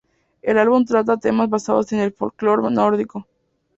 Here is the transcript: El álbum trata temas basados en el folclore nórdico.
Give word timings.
El 0.41 0.57
álbum 0.57 0.83
trata 0.83 1.15
temas 1.17 1.47
basados 1.47 1.91
en 1.93 1.99
el 1.99 2.11
folclore 2.11 2.71
nórdico. 2.71 3.27